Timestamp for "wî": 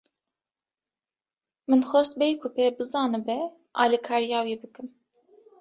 4.47-4.55